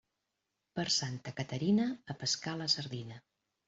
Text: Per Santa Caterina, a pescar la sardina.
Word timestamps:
Per 0.79 0.85
Santa 0.95 1.35
Caterina, 1.43 1.87
a 2.15 2.19
pescar 2.25 2.59
la 2.67 2.73
sardina. 2.79 3.25